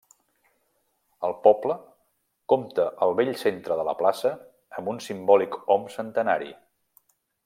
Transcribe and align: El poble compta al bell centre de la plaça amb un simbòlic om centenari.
El 1.27 1.35
poble 1.47 1.75
compta 2.53 2.85
al 3.07 3.13
bell 3.19 3.31
centre 3.43 3.77
de 3.81 3.85
la 3.89 3.95
plaça 4.03 4.33
amb 4.81 4.93
un 4.95 5.03
simbòlic 5.09 5.59
om 5.77 5.87
centenari. 6.01 6.51